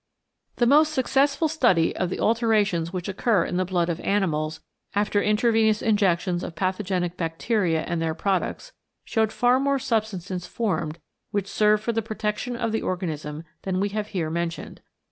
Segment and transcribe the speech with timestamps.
[0.55, 4.59] The most successful study of the alterations which occur in the blood of animals,
[4.95, 8.71] after in travenous injections of pathogenic bacteria and their products,
[9.05, 10.97] showed far more substances formed
[11.29, 14.81] which serve for the protection of the organism than we have here mentioned.